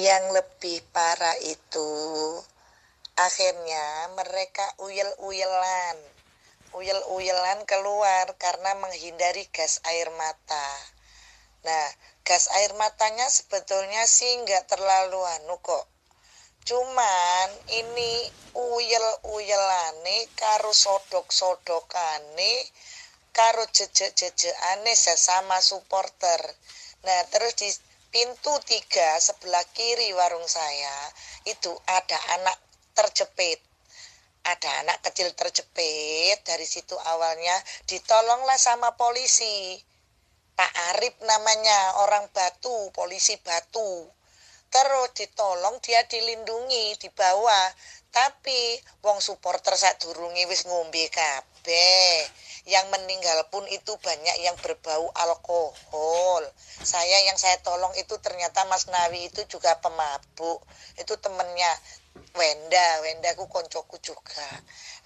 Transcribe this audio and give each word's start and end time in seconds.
Yang 0.00 0.32
lebih 0.32 0.80
parah 0.96 1.36
itu 1.44 1.92
akhirnya 3.20 4.08
mereka 4.16 4.64
uyel-uyelan. 4.80 5.96
Uyel-uyelan 6.72 7.68
keluar 7.68 8.32
karena 8.40 8.80
menghindari 8.80 9.44
gas 9.52 9.84
air 9.84 10.08
mata. 10.16 10.68
Nah, 11.68 11.88
gas 12.24 12.48
air 12.56 12.72
matanya 12.80 13.28
sebetulnya 13.28 14.08
sih 14.08 14.40
nggak 14.40 14.72
terlalu 14.72 15.20
anu 15.36 15.60
kok. 15.60 15.84
Cuman 16.64 17.48
ini 17.68 18.24
uyel-uyelane 18.56 20.32
karo 20.32 20.72
sodok-sodokane 20.72 22.54
karo 23.36 23.68
jejek-jejekane 23.68 24.96
sesama 24.96 25.60
supporter. 25.60 26.40
Nah, 27.04 27.20
terus 27.28 27.52
di 27.60 27.68
pintu 28.10 28.54
tiga 28.66 29.18
sebelah 29.22 29.62
kiri 29.70 30.10
warung 30.14 30.46
saya 30.46 31.10
itu 31.46 31.70
ada 31.86 32.18
anak 32.38 32.58
terjepit. 32.94 33.62
Ada 34.40 34.84
anak 34.84 34.98
kecil 35.06 35.30
terjepit. 35.38 36.42
Dari 36.42 36.66
situ 36.66 36.98
awalnya 36.98 37.54
ditolonglah 37.86 38.58
sama 38.58 38.98
polisi. 38.98 39.78
Pak 40.58 40.72
Arif 40.92 41.16
namanya 41.24 42.04
orang 42.04 42.28
Batu 42.34 42.92
polisi 42.92 43.40
Batu 43.40 44.19
terus 44.70 45.10
ditolong 45.18 45.82
dia 45.82 46.06
dilindungi 46.06 46.96
di 46.96 47.08
bawah 47.10 47.68
tapi 48.10 48.78
wong 49.06 49.22
supporter 49.22 49.74
saat 49.78 50.02
durungi 50.02 50.46
wis 50.50 50.66
ngombe 50.66 51.06
kabeh 51.10 52.26
yang 52.68 52.86
meninggal 52.90 53.46
pun 53.48 53.64
itu 53.70 53.96
banyak 53.98 54.36
yang 54.44 54.54
berbau 54.60 55.08
alkohol. 55.16 56.44
Saya 56.82 57.24
yang 57.24 57.38
saya 57.40 57.56
tolong 57.64 57.94
itu 57.96 58.14
ternyata 58.20 58.68
Mas 58.68 58.86
Nawi 58.90 59.32
itu 59.32 59.42
juga 59.48 59.78
pemabuk. 59.80 60.60
Itu 61.00 61.16
temennya 61.18 61.72
Wenda, 62.36 63.02
Wenda 63.02 63.34
ku 63.34 63.50
koncoku 63.50 63.98
juga. 64.02 64.48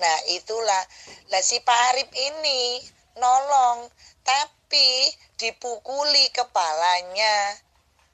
Nah 0.00 0.16
itulah, 0.32 0.82
lah 1.28 1.42
si 1.44 1.60
Pak 1.60 1.80
Arif 1.92 2.08
ini 2.16 2.80
nolong, 3.20 3.88
tapi 4.24 5.10
dipukuli 5.36 6.32
kepalanya. 6.32 7.60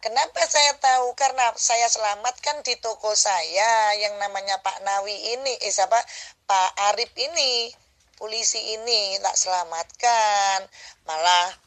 Kenapa 0.06 0.38
saya 0.46 0.70
tahu? 0.78 1.18
Karena 1.18 1.50
saya 1.58 1.90
selamatkan 1.90 2.62
di 2.62 2.78
toko 2.78 3.18
saya 3.18 3.90
yang 3.98 4.14
namanya 4.22 4.62
Pak 4.62 4.86
Nawi 4.86 5.34
ini, 5.34 5.50
eh 5.66 5.72
siapa? 5.74 5.98
Pak 6.46 6.70
Arif 6.94 7.10
ini 7.18 7.74
polisi 8.14 8.78
ini 8.78 9.18
tak 9.18 9.34
selamatkan 9.34 10.62
malah 11.10 11.58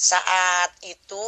saat 0.00 0.72
itu 0.80 1.26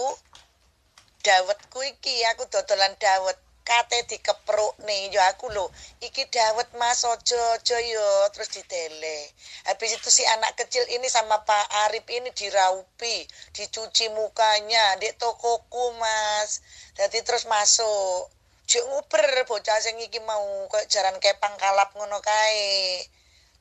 dawetku 1.20 1.84
iki 1.84 2.24
aku 2.32 2.48
dodolan 2.48 2.96
dawet 2.96 3.36
kate 3.66 4.06
dikepruk 4.06 4.78
nih 4.86 5.10
yo 5.10 5.20
aku 5.26 5.50
lo 5.50 5.74
iki 5.98 6.30
dawet 6.30 6.70
mas 6.78 7.02
ojo 7.02 7.34
ojo 7.58 7.76
yo 7.82 8.08
terus 8.30 8.54
ditele 8.54 9.34
habis 9.66 9.98
itu 9.98 10.08
si 10.14 10.22
anak 10.22 10.54
kecil 10.54 10.86
ini 10.94 11.10
sama 11.10 11.42
Pak 11.42 11.66
Arif 11.90 12.06
ini 12.06 12.30
diraupi 12.30 13.26
dicuci 13.50 14.12
mukanya 14.12 15.00
di 15.00 15.10
tokoku 15.16 15.96
mas. 15.98 16.60
Jadi 16.94 17.24
terus 17.24 17.48
masuk. 17.48 18.28
Jek 18.66 18.82
nguber 18.82 19.46
bocah 19.46 19.78
sing 19.78 19.96
iki 20.02 20.18
mau 20.26 20.66
kayak 20.66 20.90
jaran 20.90 21.16
kepang 21.22 21.54
kalap 21.56 21.94
ngono 21.94 22.18
kae. 22.18 23.02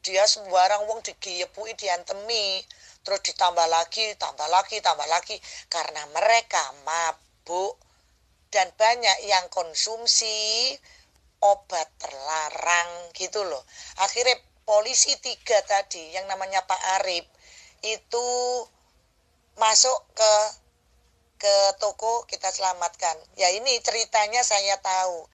Dia 0.01 0.25
sembarang 0.25 0.85
wong 0.89 1.01
digeyepuki 1.05 1.77
diantemi. 1.77 2.61
Terus 3.05 3.21
ditambah 3.21 3.67
lagi 3.69 4.17
tambah 4.17 4.49
lagi 4.49 4.81
tambah 4.81 5.05
lagi. 5.05 5.37
Karena 5.69 6.09
mereka 6.09 6.73
mabuk 6.83 7.77
banyak 8.95 9.27
yang 9.27 9.51
konsumsi 9.51 10.71
obat 11.43 11.91
terlarang 11.99 13.11
gitu 13.11 13.43
loh. 13.43 13.59
Akhirnya 13.99 14.39
polisi 14.63 15.19
tiga 15.19 15.59
tadi 15.67 16.15
yang 16.15 16.31
namanya 16.31 16.63
Pak 16.63 17.03
Arif 17.03 17.27
itu 17.83 18.27
masuk 19.59 19.99
ke 20.15 20.33
ke 21.43 21.55
toko 21.83 22.23
kita 22.23 22.47
selamatkan. 22.55 23.19
Ya 23.35 23.51
ini 23.51 23.83
ceritanya 23.83 24.47
saya 24.47 24.79
tahu 24.79 25.27